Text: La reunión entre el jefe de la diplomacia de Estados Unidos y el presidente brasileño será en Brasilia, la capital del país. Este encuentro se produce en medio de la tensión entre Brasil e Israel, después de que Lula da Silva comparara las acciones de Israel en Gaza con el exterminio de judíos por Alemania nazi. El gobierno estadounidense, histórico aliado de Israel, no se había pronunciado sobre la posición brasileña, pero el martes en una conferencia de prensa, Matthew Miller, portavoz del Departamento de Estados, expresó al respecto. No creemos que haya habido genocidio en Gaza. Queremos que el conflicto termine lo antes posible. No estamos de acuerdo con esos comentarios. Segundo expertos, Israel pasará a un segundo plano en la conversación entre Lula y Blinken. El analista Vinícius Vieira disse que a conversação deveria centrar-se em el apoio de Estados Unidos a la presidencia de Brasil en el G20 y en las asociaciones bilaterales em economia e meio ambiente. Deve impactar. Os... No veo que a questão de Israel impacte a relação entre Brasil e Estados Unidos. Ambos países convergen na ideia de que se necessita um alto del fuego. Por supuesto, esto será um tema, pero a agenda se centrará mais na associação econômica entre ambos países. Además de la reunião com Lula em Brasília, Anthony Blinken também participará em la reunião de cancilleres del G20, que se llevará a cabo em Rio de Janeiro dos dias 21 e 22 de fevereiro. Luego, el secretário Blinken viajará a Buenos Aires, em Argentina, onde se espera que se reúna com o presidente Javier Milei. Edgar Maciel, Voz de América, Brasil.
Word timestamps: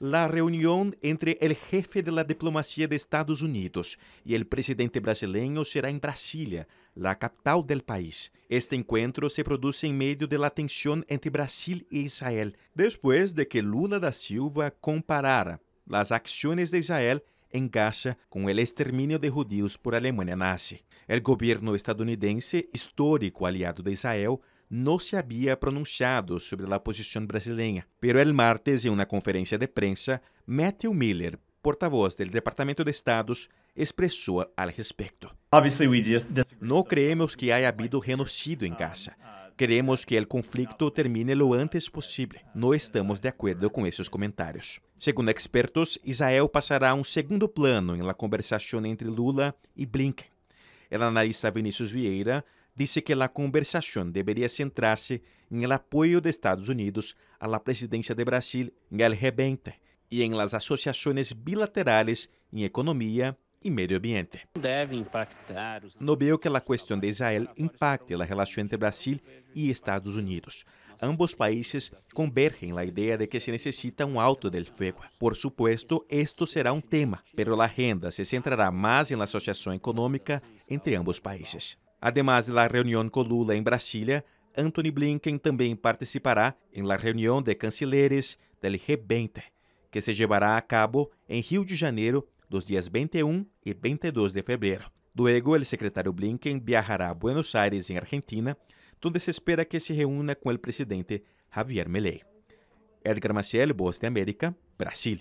La 0.00 0.28
reunión 0.28 0.94
entre 1.02 1.38
el 1.40 1.56
jefe 1.56 2.04
de 2.04 2.12
la 2.12 2.22
diplomacia 2.22 2.86
de 2.86 2.94
Estados 2.94 3.42
Unidos 3.42 3.98
y 4.24 4.36
el 4.36 4.46
presidente 4.46 5.00
brasileño 5.00 5.64
será 5.64 5.90
en 5.90 5.98
Brasilia, 5.98 6.68
la 6.94 7.18
capital 7.18 7.66
del 7.66 7.82
país. 7.82 8.32
Este 8.48 8.76
encuentro 8.76 9.28
se 9.28 9.42
produce 9.42 9.88
en 9.88 9.98
medio 9.98 10.28
de 10.28 10.38
la 10.38 10.50
tensión 10.50 11.04
entre 11.08 11.32
Brasil 11.32 11.84
e 11.90 11.98
Israel, 11.98 12.56
después 12.74 13.34
de 13.34 13.48
que 13.48 13.60
Lula 13.60 13.98
da 13.98 14.12
Silva 14.12 14.70
comparara 14.70 15.60
las 15.84 16.12
acciones 16.12 16.70
de 16.70 16.78
Israel 16.78 17.24
en 17.50 17.68
Gaza 17.68 18.16
con 18.28 18.48
el 18.48 18.60
exterminio 18.60 19.18
de 19.18 19.30
judíos 19.30 19.76
por 19.76 19.96
Alemania 19.96 20.36
nazi. 20.36 20.80
El 21.08 21.22
gobierno 21.22 21.74
estadounidense, 21.74 22.68
histórico 22.72 23.48
aliado 23.48 23.82
de 23.82 23.90
Israel, 23.90 24.38
no 24.68 24.98
se 24.98 25.16
había 25.16 25.58
pronunciado 25.58 26.38
sobre 26.40 26.68
la 26.68 26.82
posición 26.82 27.26
brasileña, 27.26 27.88
pero 28.00 28.20
el 28.20 28.34
martes 28.34 28.84
en 28.84 28.92
una 28.92 29.08
conferencia 29.08 29.58
de 29.58 29.68
prensa, 29.68 30.22
Matthew 30.46 30.94
Miller, 30.94 31.38
portavoz 31.62 32.16
del 32.16 32.30
Departamento 32.30 32.84
de 32.84 32.90
Estados, 32.90 33.50
expresó 33.74 34.52
al 34.56 34.72
respecto. 34.72 35.34
No 36.60 36.84
creemos 36.84 37.36
que 37.36 37.52
haya 37.52 37.68
habido 37.68 38.00
genocidio 38.00 38.66
en 38.66 38.76
Gaza. 38.76 39.16
Queremos 39.56 40.06
que 40.06 40.16
el 40.16 40.28
conflicto 40.28 40.92
termine 40.92 41.34
lo 41.34 41.52
antes 41.54 41.90
posible. 41.90 42.44
No 42.54 42.74
estamos 42.74 43.20
de 43.20 43.28
acuerdo 43.28 43.70
con 43.70 43.86
esos 43.86 44.08
comentarios. 44.08 44.80
Segundo 44.98 45.32
expertos, 45.32 45.98
Israel 46.04 46.48
pasará 46.52 46.90
a 46.90 46.94
un 46.94 47.04
segundo 47.04 47.52
plano 47.52 47.94
en 47.94 48.06
la 48.06 48.14
conversación 48.14 48.86
entre 48.86 49.08
Lula 49.08 49.56
y 49.74 49.86
Blinken. 49.86 50.28
El 50.90 51.02
analista 51.02 51.50
Vinícius 51.50 51.92
Vieira 51.92 52.44
disse 52.78 53.02
que 53.02 53.12
a 53.12 53.28
conversação 53.28 54.08
deveria 54.08 54.48
centrar-se 54.48 55.20
em 55.50 55.64
el 55.64 55.72
apoio 55.72 56.20
de 56.20 56.30
Estados 56.30 56.68
Unidos 56.68 57.16
a 57.40 57.48
la 57.48 57.58
presidencia 57.58 58.14
de 58.14 58.24
Brasil 58.24 58.72
en 58.92 59.00
el 59.00 59.18
G20 59.18 59.74
y 60.08 60.22
en 60.22 60.36
las 60.36 60.54
asociaciones 60.54 61.34
bilaterales 61.34 62.30
em 62.52 62.62
economia 62.62 63.36
e 63.60 63.68
meio 63.68 63.96
ambiente. 63.96 64.46
Deve 64.54 64.94
impactar. 64.94 65.84
Os... 65.84 65.96
No 65.98 66.16
veo 66.16 66.38
que 66.38 66.48
a 66.48 66.60
questão 66.60 66.98
de 66.98 67.08
Israel 67.08 67.48
impacte 67.56 68.14
a 68.14 68.24
relação 68.24 68.62
entre 68.62 68.78
Brasil 68.78 69.20
e 69.52 69.70
Estados 69.70 70.14
Unidos. 70.14 70.64
Ambos 71.00 71.34
países 71.34 71.92
convergen 72.14 72.72
na 72.72 72.84
ideia 72.84 73.16
de 73.16 73.26
que 73.26 73.40
se 73.40 73.50
necessita 73.50 74.06
um 74.06 74.20
alto 74.20 74.50
del 74.50 74.66
fuego. 74.66 75.00
Por 75.18 75.34
supuesto, 75.34 76.06
esto 76.08 76.46
será 76.46 76.72
um 76.72 76.80
tema, 76.80 77.22
pero 77.34 77.60
a 77.60 77.64
agenda 77.64 78.10
se 78.10 78.24
centrará 78.24 78.70
mais 78.70 79.10
na 79.10 79.24
associação 79.24 79.74
econômica 79.74 80.40
entre 80.68 80.94
ambos 80.94 81.20
países. 81.20 81.76
Además 82.00 82.46
de 82.46 82.52
la 82.52 82.66
reunião 82.66 83.08
com 83.08 83.22
Lula 83.22 83.56
em 83.56 83.62
Brasília, 83.62 84.24
Anthony 84.56 84.90
Blinken 84.90 85.38
também 85.38 85.74
participará 85.76 86.56
em 86.72 86.82
la 86.82 86.96
reunião 86.96 87.42
de 87.42 87.54
cancilleres 87.54 88.38
del 88.60 88.74
G20, 88.74 89.42
que 89.90 90.00
se 90.00 90.12
llevará 90.12 90.56
a 90.56 90.62
cabo 90.62 91.10
em 91.28 91.40
Rio 91.40 91.64
de 91.64 91.74
Janeiro 91.74 92.26
dos 92.48 92.66
dias 92.66 92.88
21 92.88 93.46
e 93.64 93.74
22 93.74 94.32
de 94.32 94.42
fevereiro. 94.42 94.90
Luego, 95.14 95.56
el 95.56 95.64
secretário 95.64 96.12
Blinken 96.12 96.60
viajará 96.60 97.10
a 97.10 97.14
Buenos 97.14 97.54
Aires, 97.54 97.90
em 97.90 97.96
Argentina, 97.96 98.56
onde 99.04 99.20
se 99.20 99.30
espera 99.30 99.64
que 99.64 99.80
se 99.80 99.92
reúna 99.92 100.34
com 100.34 100.50
o 100.50 100.58
presidente 100.58 101.24
Javier 101.50 101.88
Milei. 101.88 102.22
Edgar 103.04 103.34
Maciel, 103.34 103.74
Voz 103.74 103.98
de 103.98 104.06
América, 104.06 104.56
Brasil. 104.76 105.20